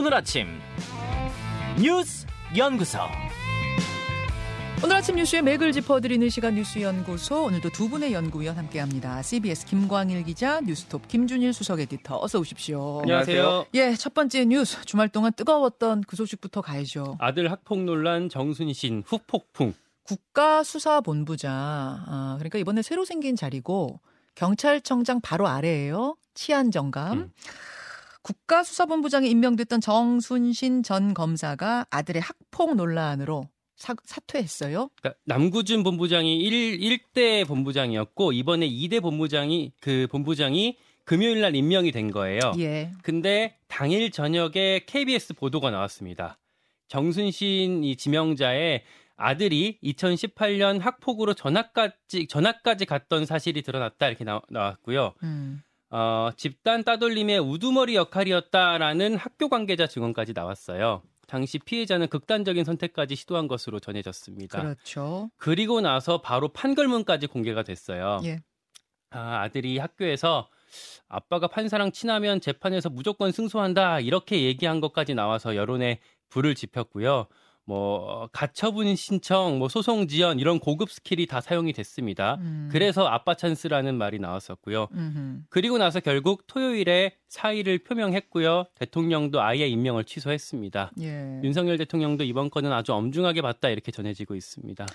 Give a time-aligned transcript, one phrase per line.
[0.00, 0.46] 오늘 아침
[1.78, 3.00] 뉴스 연구소.
[4.82, 9.20] 오늘 아침 뉴스의 맥을 짚어드리는 시간 뉴스 연구소 오늘도 두 분의 연구위원 함께합니다.
[9.20, 13.00] CBS 김광일 기자, 뉴스톱 김준일 수석 에디터 어서 오십시오.
[13.02, 13.66] 안녕하세요.
[13.74, 17.18] 예, 첫 번째 뉴스 주말 동안 뜨거웠던 그 소식부터 가야죠.
[17.18, 19.74] 아들 학폭 논란 정순신 후폭풍.
[20.04, 24.00] 국가수사본부장 아, 그러니까 이번에 새로 생긴 자리고
[24.34, 26.16] 경찰청장 바로 아래에요.
[26.32, 27.18] 치안정감.
[27.18, 27.32] 음.
[28.22, 34.90] 국가수사본부장에 임명됐던 정순신 전 검사가 아들의 학폭 논란으로 사, 사퇴했어요.
[35.00, 42.10] 그러니까 남구준 본부장이 1, 1대 본부장이었고 이번에 2대 본부장이 그 본부장이 금요일 날 임명이 된
[42.10, 42.40] 거예요.
[42.58, 42.92] 예.
[43.02, 46.38] 근데 당일 저녁에 KBS 보도가 나왔습니다.
[46.88, 48.82] 정순신 이 지명자의
[49.16, 55.62] 아들이 2018년 학폭으로 전학까지 전학까지 갔던 사실이 드러났다 이렇게 나, 왔고요 음.
[55.90, 61.02] 어, 집단 따돌림의 우두머리 역할이었다라는 학교 관계자 증언까지 나왔어요.
[61.26, 64.60] 당시 피해자는 극단적인 선택까지 시도한 것으로 전해졌습니다.
[64.60, 65.30] 그렇죠.
[65.36, 68.20] 그리고 나서 바로 판결문까지 공개가 됐어요.
[68.24, 68.40] 예.
[69.10, 70.48] 아, 아들이 학교에서
[71.08, 77.26] 아빠가 판사랑 친하면 재판에서 무조건 승소한다 이렇게 얘기한 것까지 나와서 여론에 불을 지폈고요.
[77.70, 82.34] 뭐 가처분 신청, 뭐 소송 지연 이런 고급 skill이 다 사용이 됐습니다.
[82.40, 82.68] 음.
[82.72, 84.88] 그래서 아빠 찬스라는 말이 나왔었고요.
[84.92, 85.42] 음흠.
[85.50, 88.64] 그리고 나서 결국 토요일에 사의를 표명했고요.
[88.74, 90.90] 대통령도 아예 임명을 취소했습니다.
[91.00, 91.40] 예.
[91.44, 94.86] 윤석열 대통령도 이번 건은 아주 엄중하게 봤다 이렇게 전해지고 있습니다.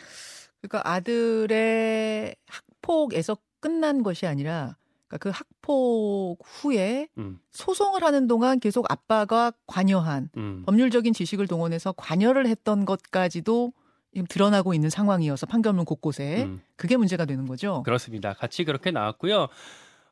[0.60, 4.76] 그러니까 아들의 학폭에서 끝난 것이 아니라
[5.18, 7.40] 그러니까 그 학폭 후에 음.
[7.52, 10.64] 소송을 하는 동안 계속 아빠가 관여한 음.
[10.66, 13.74] 법률적인 지식을 동원해서 관여를 했던 것까지도
[14.14, 16.62] 지금 드러나고 있는 상황이어서 판결문 곳곳에 음.
[16.78, 17.84] 그게 문제가 되는 거죠.
[17.84, 18.34] 그렇습니다.
[18.34, 19.50] 같이 그렇게 나왔고요.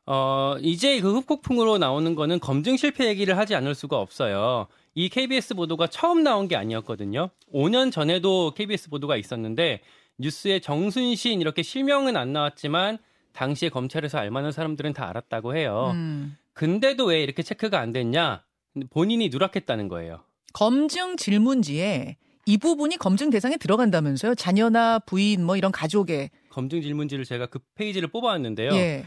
[0.06, 4.66] 어, 이제 그 흑폭풍으로 나오는 거는 검증 실패 얘기를 하지 않을 수가 없어요.
[4.94, 7.30] 이 KBS 보도가 처음 나온 게 아니었거든요.
[7.52, 9.80] 5년 전에도 KBS 보도가 있었는데
[10.18, 12.98] 뉴스에 정순신 이렇게 실명은 안 나왔지만
[13.34, 15.90] 당시에 검찰에서 알만한 사람들은 다 알았다고 해요.
[15.94, 16.36] 음.
[16.54, 18.42] 근데도 왜 이렇게 체크가 안 됐냐?
[18.90, 20.24] 본인이 누락했다는 거예요.
[20.52, 24.34] 검증 질문지에 이 부분이 검증 대상에 들어간다면서요?
[24.34, 28.72] 자녀나 부인 뭐 이런 가족의 검증 질문지를 제가 그 페이지를 뽑아왔는데요.
[28.74, 29.06] 예.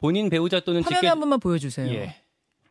[0.00, 1.08] 본인 배우자 또는 화면에 직계...
[1.08, 1.88] 한 번만 보여주세요.
[1.92, 2.16] 예.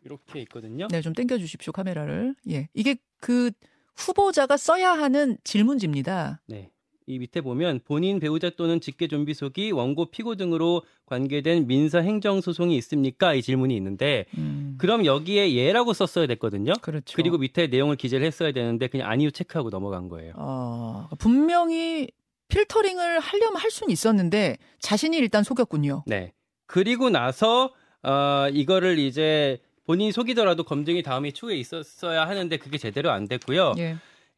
[0.04, 0.88] 이렇게 있거든요.
[0.90, 2.36] 네, 좀 당겨 주십시오 카메라를.
[2.50, 3.52] 예, 이게 그
[3.96, 6.42] 후보자가 써야 하는 질문지입니다.
[6.48, 6.72] 네.
[7.10, 12.42] 이 밑에 보면 본인 배우자 또는 직계 좀비 속이 원고 피고 등으로 관계된 민사 행정
[12.42, 13.34] 소송이 있습니까?
[13.34, 14.76] 이 질문이 있는데 음.
[14.78, 16.74] 그럼 여기에 예라고 썼어야 됐거든요.
[16.82, 17.16] 그렇죠.
[17.16, 20.34] 그리고 밑에 내용을 기재를 했어야 되는데 그냥 아니요 체크하고 넘어간 거예요.
[20.36, 22.10] 어, 분명히
[22.50, 26.04] 필터링을 하려면 할 수는 있었는데 자신이 일단 속였군요.
[26.08, 26.34] 네.
[26.66, 27.72] 그리고 나서
[28.04, 33.76] 어, 이거를 이제 본인이 속이더라도 검증이 다음에 추후에 있었어야 하는데 그게 제대로 안 됐고요.
[33.78, 33.96] 예.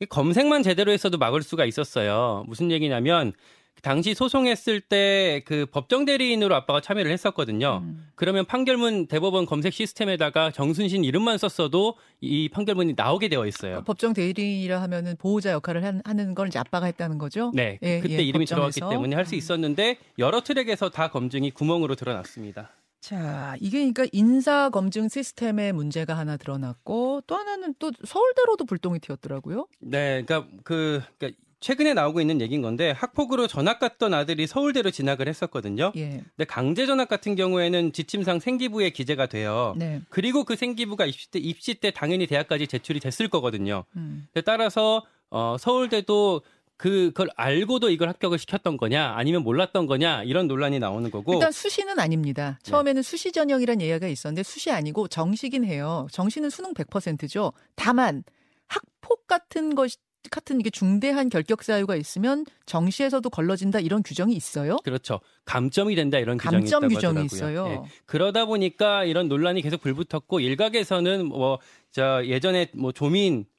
[0.07, 2.45] 검색만 제대로 했어도 막을 수가 있었어요.
[2.47, 3.33] 무슨 얘기냐면
[3.81, 7.79] 당시 소송했을 때 그 법정 대리인으로 아빠가 참여를 했었거든요.
[7.83, 8.07] 음.
[8.15, 13.77] 그러면 판결문 대법원 검색 시스템에다가 정순신 이름만 썼어도 이 판결문이 나오게 되어 있어요.
[13.77, 17.51] 그 법정 대리인이라 하면은 보호자 역할을 한, 하는 걸 이제 아빠가 했다는 거죠?
[17.53, 17.79] 네.
[17.81, 18.55] 예, 그때 예, 이름이 법정에서.
[18.73, 22.71] 들어갔기 때문에 할 수 있었는데 여러 트랙에서 다 검증이 구멍으로 드러났습니다.
[23.01, 29.67] 자, 이게 그러니까 인사 검증 시스템에 문제가 하나 드러났고 또 하나는 또 서울대로도 불똥이 튀었더라고요.
[29.79, 35.27] 네, 그러니까 그 그러니까 최근에 나오고 있는 얘기인 건데 학폭으로 전학 갔던 아들이 서울대로 진학을
[35.27, 35.91] 했었거든요.
[35.97, 36.23] 예.
[36.35, 39.75] 근데 강제 전학 같은 경우에는 지침상 생기부에 기재가 돼요.
[39.77, 40.01] 네.
[40.09, 43.83] 그리고 그 생기부가 입시 때 입시 때 당연히 대학까지 제출이 됐을 거거든요.
[43.97, 44.27] 음.
[44.45, 46.41] 따라서 어 서울대도
[46.79, 51.33] 그, 그걸 알고도 이걸 합격을 시켰던 거냐, 아니면 몰랐던 거냐, 이런 논란이 나오는 거고.
[51.33, 52.57] 일단 수시는 아닙니다.
[52.63, 53.07] 처음에는 네.
[53.07, 56.07] 수시 전형이라는 얘기가 있었는데 수시 아니고 정시긴 해요.
[56.11, 57.51] 정시는 수능 100%죠.
[57.75, 58.23] 다만
[58.67, 59.91] 학폭 같은 것
[60.31, 64.77] 같은 이게 중대한 결격 사유가 있으면 정시에서도 걸러진다 이런 규정이 있어요?
[64.83, 65.19] 그렇죠.
[65.45, 67.25] 감점이 된다 이런 규정이 감점 있다고 규정이.
[67.25, 67.67] 있어요.
[67.67, 67.81] 네.
[68.05, 71.59] 그러다 보니까 이런 논란이 계속 불붙었고 일각에서는 뭐
[71.91, 73.58] 저 예전에 뭐 조민 어,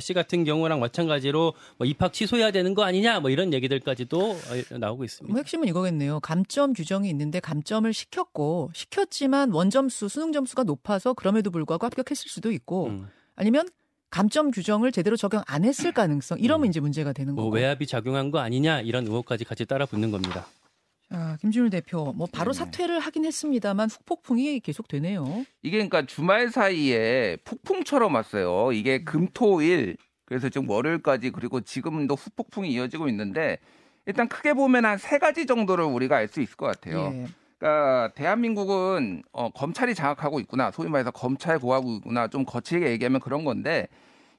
[0.00, 5.04] 씨 같은 경우랑 마찬가지로 뭐 입학 취소해야 되는 거 아니냐 뭐 이런 얘기들까지도 어, 나오고
[5.04, 5.32] 있습니다.
[5.32, 6.20] 뭐 핵심은 이거겠네요.
[6.20, 12.86] 감점 규정이 있는데 감점을 시켰고 시켰지만 원점수 수능 점수가 높아서 그럼에도 불구하고 합격했을 수도 있고
[12.86, 13.08] 음.
[13.36, 13.68] 아니면
[14.10, 16.70] 감점 규정을 제대로 적용 안 했을 가능성 이러면 음.
[16.70, 17.56] 이제 문제가 되는 뭐 거고.
[17.56, 20.46] 외압이 작용한 거 아니냐 이런 의혹까지 같이 따라 붙는 겁니다.
[21.10, 25.44] 아, 김준일 대표, 뭐 바로 네 사퇴를 하긴 했습니다만 후폭풍이 계속되네요.
[25.62, 28.72] 이게 그러니까 주말 사이에 폭풍처럼 왔어요.
[28.72, 29.96] 이게 금토일
[30.26, 33.58] 그래서 지금 월요일까지 그리고 지금도 후폭풍이 이어지고 있는데
[34.04, 37.12] 일단 크게 보면 한 세 가지 정도를 우리가 알 수 있을 것 같아요.
[37.14, 37.26] 예.
[37.58, 40.70] 그러니까 대한민국은 어, 검찰이 장악하고 있구나.
[40.70, 42.28] 소위 말해서 검찰 고하고 있구나.
[42.28, 43.88] 좀 거칠게 얘기하면 그런 건데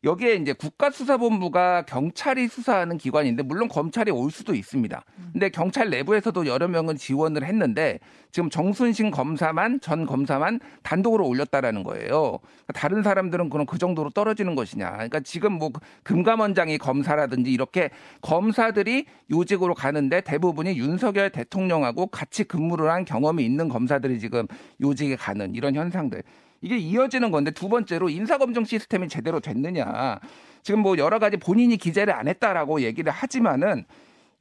[0.04, 5.04] 여기에 이제 국가수사본부가 경찰이 수사하는 기관인데 물론 검찰이 올 수도 있습니다.
[5.34, 8.00] 근데 경찰 내부에서도 여러 명은 지원을 했는데
[8.32, 12.40] 지금 정순신 검사만 전 검사만 단독으로 올렸다라는 거예요.
[12.40, 14.90] 그러니까 다른 사람들은 그럼 그 정도로 떨어지는 것이냐.
[14.92, 15.72] 그러니까 지금 뭐
[16.04, 17.90] 금감원장이 검사라든지 이렇게
[18.22, 24.48] 검사들이 요직으로 가는데 대부분이 윤석열 대통령하고 같이 근무를 한 경험이 있는 검사들이 지금
[24.82, 26.24] 요직에 가는 이런 현상들.
[26.62, 30.20] 이게 이어지는 건데 두 번째로 인사검증 시스템이 제대로 됐느냐.
[30.62, 33.86] 지금 뭐 여러 가지 본인이 기재를 안 했다라고 얘기를 하지만은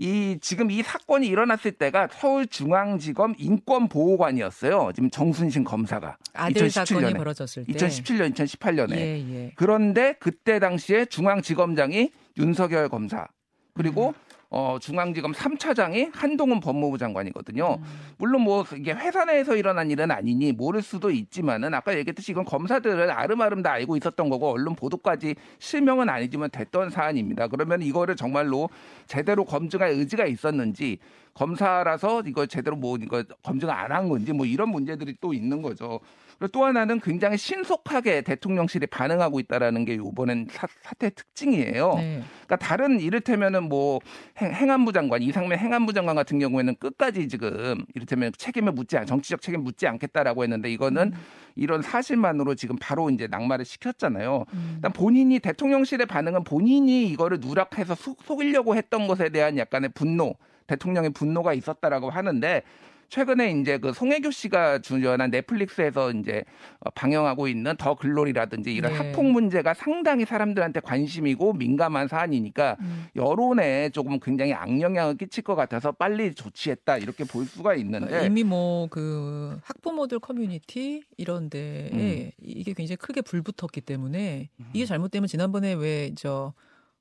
[0.00, 4.93] 이 지금 이 사건이 일어났을 때가 서울중앙지검 인권보호관이었어요.
[4.94, 6.87] 지금 정순신 검사가 아들 2017년에.
[6.87, 9.53] 사건이 벌어졌을 때 2017년, 2018년에 예, 예.
[9.56, 13.26] 그런데 그때 당시에 중앙지검장이 윤석열 검사
[13.75, 14.38] 그리고 음.
[14.50, 17.77] 어, 중앙지검 3차장이 한동훈 법무부 장관이거든요.
[17.81, 17.85] 음.
[18.17, 23.11] 물론 뭐 이게 회사 내에서 일어난 일은 아니니 모를 수도 있지만은 아까 얘기했듯이 이건 검사들은
[23.11, 27.49] 아름아름 다 알고 있었던 거고 언론 보도까지 실명은 아니지만 됐던 사안입니다.
[27.49, 28.71] 그러면 이거를 정말로
[29.06, 30.99] 제대로 검증할 의지가 있었는지
[31.35, 36.01] 검사라서 이거 제대로 뭐 이거 검증 안 한 건지 뭐 이런 문제들이 또 있는 거죠.
[36.38, 41.94] 그리고 또 하나는 굉장히 신속하게 대통령실이 반응하고 있다라는 게 이번엔 사, 사태 특징이에요.
[41.96, 42.23] 네.
[42.46, 43.99] 그러니까 다른 이를테면은 뭐
[44.38, 49.40] 행, 안부 장관 이상민 행안부 장관 같은 경우에는 끝까지 지금 이를테면 책임을 묻지 않 정치적
[49.40, 51.20] 책임 묻지 않겠다라고 했는데 이거는 음.
[51.56, 54.44] 이런 사실만으로 지금 바로 이제 낙마를 시켰잖아요.
[54.55, 54.73] 음.
[54.76, 60.34] 일단 본인이 대통령실의 반응은 본인이 이거를 누락해서 속이려고 했던 것에 대한 약간의 분노
[60.69, 62.62] 대통령의 분노가 있었다라고 하는데
[63.08, 66.44] 최근에 이제 그 송혜교 씨가 주연한 넷플릭스에서 이제
[66.81, 68.99] 어, 방영하고 있는 더 글로리라든지 이런 네.
[68.99, 73.06] 학폭 문제가 상당히 사람들한테 관심이고 민감한 사안이니까 음.
[73.16, 78.88] 여론에 조금 굉장히 악영향을 끼칠 것 같아서 빨리 조치했다 이렇게 볼 수가 있는데 이미 뭐
[78.90, 82.31] 그 학부모들 커뮤니티 이런 데에 음.
[82.43, 84.87] 이게 굉장히 크게 불붙었기 때문에 이게 음.
[84.87, 86.52] 잘못되면 지난번에 왜 저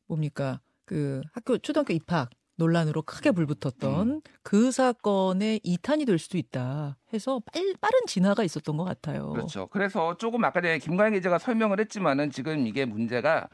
[0.07, 4.21] 뭡니까 그 학교 초등학교 입학 논란으로 크게 불붙었던 음.
[4.44, 9.30] 그 사건의 이탄이 될 수도 있다 해서 빨, 빠른 진화가 있었던 것 같아요.
[9.30, 9.68] 그렇죠.
[9.68, 13.48] 그래서 조금 아까 전에 김광현 기자가 설명을 했지만은 지금 이게 문제가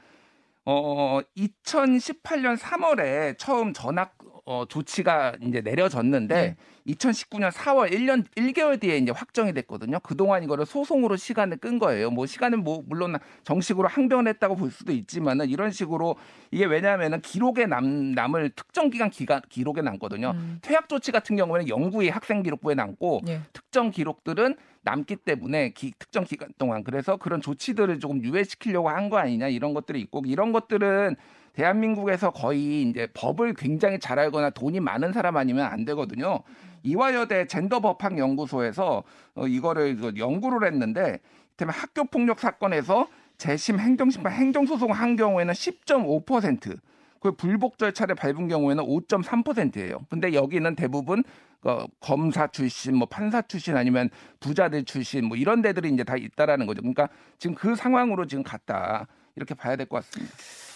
[0.66, 6.94] 어 2018년 3월에 처음 전학 어, 조치가 이제 내려졌는데 네.
[6.94, 10.00] 2019년 4월 1년 1개월 뒤에 이제 확정이 됐거든요.
[10.02, 12.12] 그동안 이거를 소송으로 시간을 끈 거예요.
[12.12, 16.18] 뭐 시간은 뭐 물론 정식으로 항변을 했다고 볼 수도 있지만은 이런 식으로
[16.52, 20.32] 이게 왜냐하면은 기록에 남 남을 특정 기간 기간 기록에 남거든요.
[20.32, 20.60] 음.
[20.62, 23.42] 퇴학 조치 같은 경우에는 영구히 학생 기록부에 남고 네.
[23.54, 29.18] 특정 기록들은 남기 때문에 기, 특정 기간 동안 그래서 그런 조치들을 조금 유예시키려고 한 거
[29.18, 31.16] 아니냐 이런 것들이 있고 이런 것들은
[31.54, 36.40] 대한민국에서 거의 이제 법을 굉장히 잘 알거나 돈이 많은 사람 아니면 안 되거든요.
[36.84, 39.04] 이화여대 젠더법학 연구소에서
[39.36, 41.20] 어, 이거를 연구를 했는데
[41.58, 43.08] 때문에 학교 폭력 사건에서
[43.38, 46.78] 재심 행정심판 행정소송 한 경우에는 10.5%,
[47.20, 50.06] 그 불복 절차를 밟은 경우에는 5.3%예요.
[50.10, 51.24] 근데 여기는 대부분
[51.64, 56.66] 어, 검사 출신, 뭐 판사 출신 아니면 부자들 출신 뭐 이런 데들이 이제 다 있다라는
[56.66, 56.82] 거죠.
[56.82, 60.34] 그러니까 지금 그 상황으로 지금 갔다 이렇게 봐야 될 것 같습니다.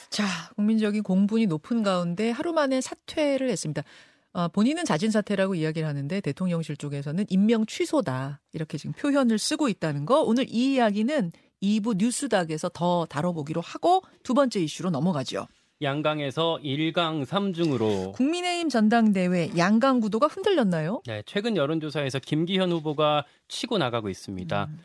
[0.09, 0.25] 자,
[0.55, 3.83] 국민적인 공분이 높은 가운데 하루 만에 사퇴를 했습니다.
[4.33, 10.05] 어, 본인은 자진 사퇴라고 이야기를 하는데 대통령실 쪽에서는 임명 취소다 이렇게 지금 표현을 쓰고 있다는
[10.05, 15.47] 거 오늘 이 이야기는 2부 뉴스닥에서 더 다뤄보기로 하고 두 번째 이슈로 넘어가죠.
[15.81, 21.01] 양강에서 1강 3중으로 국민의힘 전당대회 양강 구도가 흔들렸나요?
[21.05, 24.67] 네, 최근 여론조사에서 김기현 후보가 치고 나가고 있습니다.
[24.69, 24.79] 음.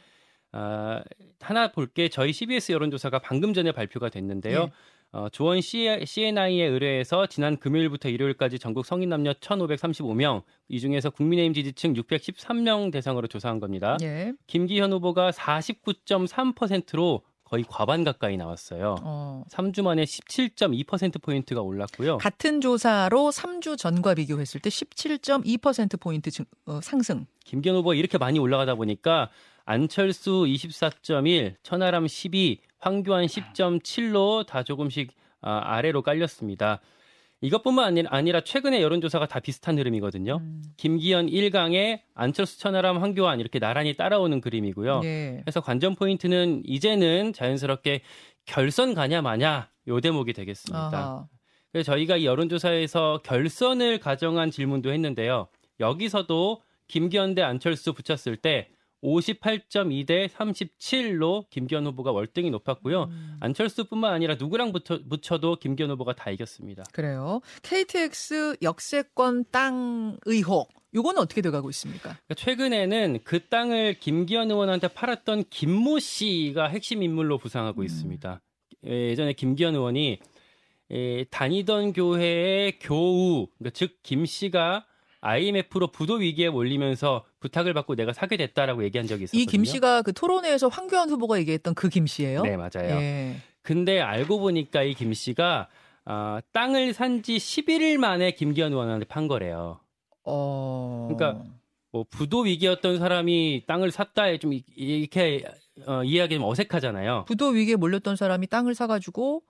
[0.52, 1.02] 아,
[1.40, 4.66] 하나 볼 게 저희 CBS 여론조사가 방금 전에 발표가 됐는데요.
[4.66, 4.72] 네.
[5.14, 11.92] 어, 조원 CNI에 의뢰해서 지난 금요일부터 일요일까지 전국 성인 남녀 1,535명, 이 중에서 국민의힘 지지층
[11.94, 13.99] 613명 대상으로 조사한 겁니다.
[14.02, 14.32] 예.
[14.46, 17.22] 김기현 후보가 49.3%로
[17.52, 18.97] 거의 과반 가까이 나왔어요.
[19.02, 19.44] 어.
[19.50, 22.16] 3주 만에 17.2%포인트가 올랐고요.
[22.16, 26.30] 같은 조사로 3주 전과 비교했을 때 17.2%포인트
[26.64, 27.26] 어, 상승.
[27.44, 29.28] 김기현 후보가 이렇게 많이 올라가다 보니까
[29.66, 36.80] 안철수 24.1, 천하람 12, 황교안 10.7로 다 조금씩 아, 아래로 깔렸습니다.
[37.42, 40.38] 이것뿐만 아니라 최근에 여론조사가 다 비슷한 흐름이거든요.
[40.40, 40.62] 음.
[40.76, 45.00] 김기현 1강에 안철수 천하람 황교안 이렇게 나란히 따라오는 그림이고요.
[45.00, 45.40] 네.
[45.42, 48.02] 그래서 관전 포인트는 이제는 자연스럽게
[48.46, 50.96] 결선 가냐 마냐 요 대목이 되겠습니다.
[50.96, 51.26] 아하.
[51.72, 55.49] 그래서 저희가 이 여론조사에서 결선을 가정한 질문도 했는데요.
[55.80, 58.68] 여기서도 김기현 대 안철수 붙였을 때
[59.02, 63.04] 58.2 대 37로 김기현 후보가 월등히 높았고요.
[63.04, 63.37] 음.
[63.40, 66.85] 안철수뿐만 아니라 누구랑 붙여, 붙여도 김기현 후보가 다 이겼습니다.
[66.92, 67.40] 그래요.
[67.62, 72.02] KTX 역세권 땅 의혹 요거는 어떻게 돼가고 있습니까?
[72.02, 77.85] 그러니까 최근에는 그 땅을 김기현 의원한테 팔았던 김모 씨가 핵심 인물로 부상하고 음.
[77.85, 78.40] 있습니다.
[78.85, 80.18] 예전에 김기현 의원이
[81.30, 84.85] 다니던 교회의 교우, 그러니까 즉김 씨가
[85.23, 89.43] IMF로 부도 위기에 몰리면서 부탁을 받고 내가 사게 됐다라고 얘기한 적이 있었거든요.
[89.43, 92.43] 이김 씨가 그 토론회에서 황교안 후보가 얘기했던 그 김 씨예요?
[92.43, 93.00] 네, 맞아요.
[93.00, 93.37] 예.
[93.62, 95.69] 근데 알고 보니까 이 김 씨가
[96.05, 99.79] 어, 땅을 산 지 11일 만에 김기현 의원한테 판 거래요.
[100.25, 101.09] 어...
[101.11, 101.45] 그러니까
[101.93, 105.45] 뭐 부도 위기였던 사람이 땅을 샀다에 좀 이렇게
[105.87, 107.25] 어, 이해하기 좀 어색하잖아요.
[107.29, 109.43] 부도 위기에 몰렸던 사람이 땅을 사가지고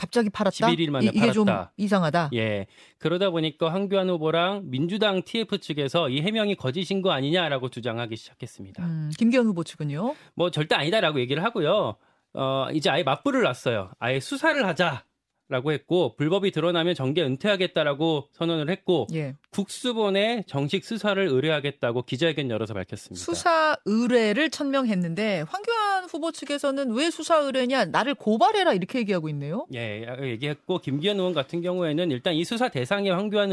[0.00, 0.66] 갑자기 팔았다.
[0.66, 2.30] 11일 만에 이, 이게 좀 이상하다.
[2.32, 2.66] 예.
[2.98, 8.82] 그러다 보니까 황교안 후보랑 민주당 TF 측에서 이 해명이 거짓인 거 아니냐라고 주장하기 시작했습니다.
[8.82, 10.14] 음, 김기현 후보 측은요?
[10.34, 11.96] 뭐 절대 아니다라고 얘기를 하고요.
[12.32, 13.90] 어, 이제 아예 맞불을 놨어요.
[13.98, 15.04] 아예 수사를 하자.
[15.50, 19.34] 라고 했고 불법이 드러나면 정계 은퇴하겠다라고 선언을 했고 예.
[19.50, 23.20] 국수본에 정식 수사를 의뢰하겠다고 기자회견 열어서 밝혔습니다.
[23.20, 29.66] 수사 의뢰를 천명했는데 황교안 후보 측에서는 왜 수사 의뢰냐 나를 고발해라 이렇게 얘기하고 있네요.
[29.74, 33.50] 예, 얘기했고 김기현 의원 같은 경우에는 일단 이 수사 대상에 황교안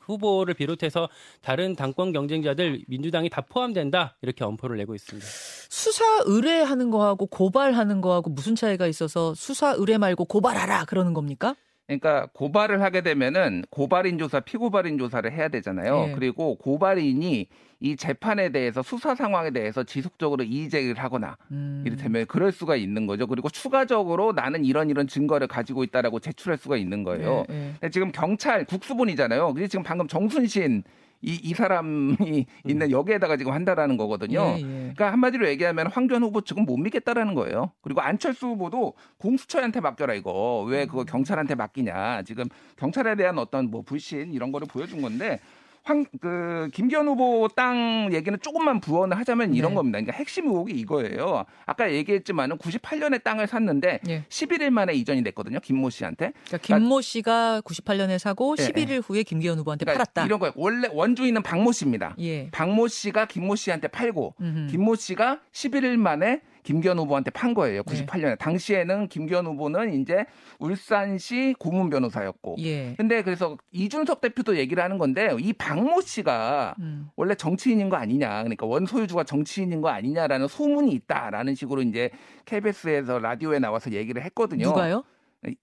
[0.00, 1.08] 후보를 비롯해서
[1.40, 5.26] 다른 당권 경쟁자들 민주당이 다 포함된다 이렇게 엄포를 내고 있습니다.
[5.26, 11.54] 수사 의뢰하는 거하고 고발하는 거하고 무슨 차이가 있어서 수사 의뢰 말고 고발하라 그러는 겁니까?
[11.88, 16.06] 그러니까 고발을 하게 되면은 고발인 조사, 피고발인 조사를 해야 되잖아요.
[16.08, 16.12] 네.
[16.14, 17.48] 그리고 고발인이
[17.80, 21.82] 이 재판에 대해서 수사 상황에 대해서 지속적으로 이의 제기를 하거나 음.
[21.86, 23.26] 이를테면 그럴 수가 있는 거죠.
[23.26, 27.46] 그리고 추가적으로 나는 이런 이런 증거를 가지고 있다라고 제출할 수가 있는 거예요.
[27.48, 27.90] 네, 네.
[27.90, 29.54] 지금 경찰 국수본이잖아요.
[29.54, 30.82] 근데 지금 방금 정순신
[31.20, 32.44] 이, 이 사람이 음.
[32.64, 34.40] 있는 여기에다가 지금 한다라는 거거든요.
[34.40, 34.62] 예, 예.
[34.62, 37.72] 그러니까 한마디로 얘기하면 황교안 후보 측은 못 믿겠다라는 거예요.
[37.80, 41.06] 그리고 안철수 후보도 공수처한테 맡겨라 이거 왜 그거 음.
[41.06, 42.22] 경찰한테 맡기냐.
[42.22, 42.44] 지금
[42.76, 45.40] 경찰에 대한 어떤 뭐 불신 이런 거를 보여준 건데
[45.88, 49.76] 황, 그, 김기현 후보 땅 얘기는 조금만 부언을 하자면 이런 네.
[49.76, 49.96] 겁니다.
[49.98, 51.46] 그러니까 핵심 의혹이 이거예요.
[51.64, 54.24] 아까 얘기했지만은 98년에 땅을 샀는데 네.
[54.28, 55.60] 11일 만에 이전이 됐거든요.
[55.60, 56.32] 김모 씨한테.
[56.46, 58.68] 그러니까 김모 씨가 98년에 사고 네.
[58.68, 60.26] 11일 후에 김기현 후보한테 그러니까 팔았다.
[60.26, 60.52] 이런 거예요.
[60.56, 62.14] 원래 원주인은 박모 씨입니다.
[62.18, 62.50] 예.
[62.50, 64.66] 박모 씨가 김모 씨한테 팔고 음흠.
[64.70, 67.82] 김모 씨가 11일 만에 김기현 후보한테 판 거예요.
[67.82, 68.22] 98년에.
[68.22, 68.36] 네.
[68.36, 70.24] 당시에는 김기현 후보는 이제
[70.58, 72.56] 울산시 고문 변호사였고.
[72.60, 72.94] 예.
[72.96, 77.08] 근데 그래서 이준석 대표도 얘기를 하는 건데 이 박모 씨가 음.
[77.16, 78.28] 원래 정치인인 거 아니냐.
[78.42, 82.10] 그러니까 원소유주가 정치인인 거 아니냐라는 소문이 있다라는 식으로 이제
[82.44, 84.66] KBS에서 라디오에 나와서 얘기를 했거든요.
[84.66, 85.04] 누가요?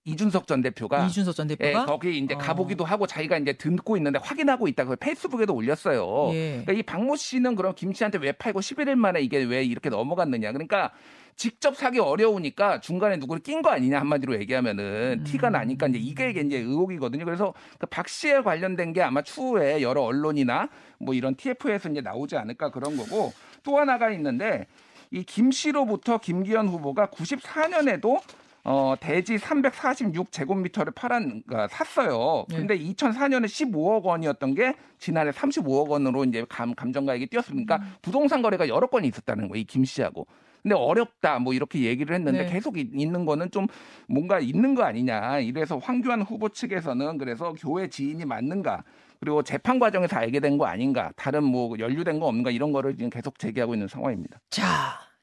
[0.06, 2.38] 이준석 전 대표가 이준석 전 대표가 예, 거기 이제 어.
[2.38, 4.86] 가보기도 하고 자기가 이제 듣고 있는데 확인하고 있다.
[4.86, 6.30] 그 페이스북에도 올렸어요.
[6.34, 6.62] 예.
[6.64, 10.54] 그러니까 이 박모 씨는 그럼 김 씨한테 왜 팔고 11일 만에 이게 왜 이렇게 넘어갔느냐.
[10.54, 10.92] 그러니까
[11.36, 15.24] 직접 사기 어려우니까 중간에 누구를 낀 거 아니냐 한마디로 얘기하면은 음.
[15.26, 17.26] 티가 나니까 이제 이게 이제 의혹이거든요.
[17.26, 22.38] 그래서 그 박 씨에 관련된 게 아마 추후에 여러 언론이나 뭐 이런 TF에서 이제 나오지
[22.38, 24.68] 않을까 그런 거고 또 하나가 있는데
[25.12, 28.22] 이 김 씨로부터 김기현 후보가 94년에도
[28.68, 32.46] 어, 대지 346제곱미터를 팔았, 그 샀어요.
[32.50, 32.58] 네.
[32.58, 32.94] 근데 네.
[32.94, 37.94] 2004년에 15억 원이었던 게 지난해 35억 원으로 이제 감, 감정가액이 뛰었으니까 음.
[38.02, 39.62] 부동산 거래가 여러 건이 있었다는 거예요.
[39.62, 40.26] 이 김 씨하고.
[40.64, 42.52] 근데 어렵다 뭐 이렇게 얘기를 했는데 네.
[42.52, 43.68] 계속 있는 거는 좀
[44.08, 45.40] 뭔가 있는 거 아니냐.
[45.42, 48.84] 이래서 황교안 후보 측에서는 그래서 교회 지인이 맞는가
[49.20, 53.12] 그리고 재판 과정에서 알게 된 거 아닌가 다른 뭐 연루된 거 없는가 이런 거를 지금
[53.12, 54.40] 계속 제기하고 있는 상황입니다.
[54.50, 54.64] 자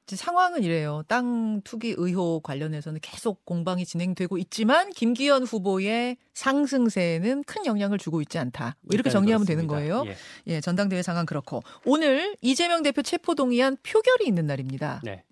[0.07, 1.03] 상황은 이래요.
[1.09, 8.39] 땅 투기 의혹 관련해서는 계속 공방이 진행되고 있지만 김기현 후보의 상승세에는 큰 영향을 주고 있지
[8.39, 8.77] 않다.
[8.91, 9.77] 이렇게 정리하면 그렇습니다.
[9.77, 10.05] 되는 거예요.
[10.07, 10.17] 예.
[10.55, 15.01] 예, 전당대회 상황 그렇고 오늘 이재명 대표 체포 동의안 표결이 있는 날입니다.
[15.05, 15.25] 네.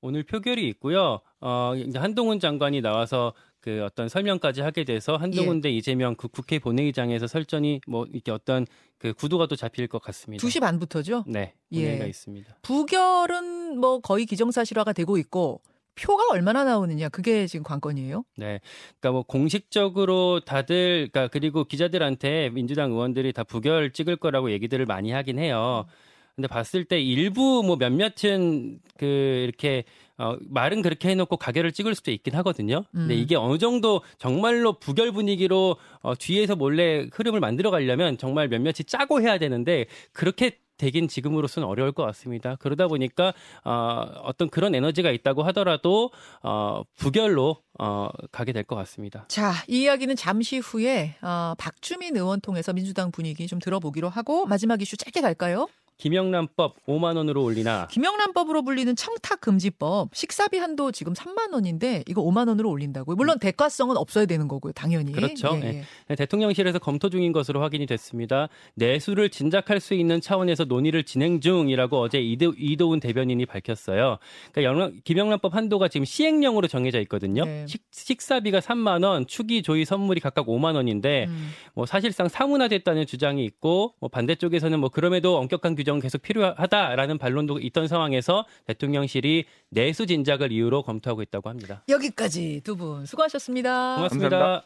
[0.00, 1.20] 오늘 표결이 있고요.
[1.40, 3.32] 어, 이제 한동훈 장관이 나와서
[3.62, 5.60] 그 어떤 설명까지 하게 돼서 한동훈 예.
[5.62, 8.66] 대 이재명 그 국회 본회의장에서 설전이 뭐 이렇게 어떤
[8.98, 10.44] 그 구도가 또 잡힐 것 같습니다.
[10.44, 11.24] 2시 반부터죠?
[11.28, 11.54] 네.
[11.70, 12.08] 본회의가 예.
[12.08, 12.56] 있습니다.
[12.62, 15.62] 부결은 뭐 거의 기정사실화가 되고 있고
[15.94, 18.24] 표가 얼마나 나오느냐 그게 지금 관건이에요.
[18.36, 18.60] 네,
[18.98, 25.12] 그러니까 뭐 공식적으로 다들 그러니까 그리고 기자들한테 민주당 의원들이 다 부결 찍을 거라고 얘기들을 많이
[25.12, 25.86] 하긴 해요.
[26.34, 29.84] 근데 봤을 때 일부 뭐 몇몇은 그 이렇게
[30.18, 32.84] 어, 말은 그렇게 해놓고 가게를 찍을 수도 있긴 하거든요.
[32.92, 33.18] 근데 음.
[33.18, 39.20] 이게 어느 정도 정말로 부결 분위기로 어, 뒤에서 몰래 흐름을 만들어 가려면 정말 몇몇이 짜고
[39.20, 42.56] 해야 되는데 그렇게 되긴 지금으로서는 어려울 것 같습니다.
[42.56, 43.34] 그러다 보니까
[43.64, 46.10] 어, 어떤 그런 에너지가 있다고 하더라도
[46.42, 49.26] 어, 부결로 어, 가게 될 것 같습니다.
[49.28, 54.80] 자, 이 이야기는 잠시 후에 어, 박주민 의원 통해서 민주당 분위기 좀 들어보기로 하고 마지막
[54.80, 55.68] 이슈 짧게 갈까요?
[55.98, 62.48] 김영란법 5만 원으로 올리나 김영란법으로 불리는 청탁 금지법 식사비 한도 지금 3만 원인데 이거 5만
[62.48, 63.16] 원으로 올린다고요.
[63.16, 64.72] 물론 대가성은 없어야 되는 거고요.
[64.72, 65.12] 당연히.
[65.12, 65.58] 그렇죠.
[65.62, 65.84] 예, 예.
[66.08, 68.48] 네, 대통령실에서 검토 중인 것으로 확인이 됐습니다.
[68.74, 74.18] 내수를 진작할 수 있는 차원에서 논의를 진행 중이라고 어제 이도, 이도훈 대변인이 밝혔어요.
[74.52, 77.44] 그러니까 김영란법 한도가 지금 시행령으로 정해져 있거든요.
[77.44, 77.66] 네.
[77.90, 81.50] 식, 사비가 3만 원, 축의 조의 선물이 각각 5만 원인데 음.
[81.74, 87.88] 뭐 사실상 사문화됐다는 주장이 있고 뭐 반대쪽에서는 뭐 그럼에도 엄격한 규정 계속 필요하다라는 반론도 있던
[87.88, 91.84] 상황에서 대통령실이 내수 진작을 이유로 검토하고 있다고 합니다.
[91.88, 93.96] 여기까지 두 분 수고하셨습니다.
[93.96, 94.64] 고맙습니다.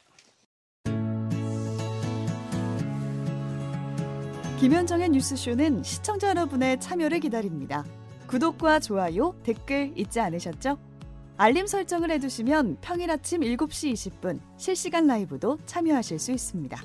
[4.61, 7.85] 김현정의 뉴스쇼는 시청자 여러분의 참여를 기다립니다.
[8.27, 10.79] 구독과 좋아요, 댓글 잊지 않으셨죠?
[11.37, 16.83] 알림 설정을 해두시면 평일 아침 7시 20분 실시간 라이브도 참여하실 수 있습니다.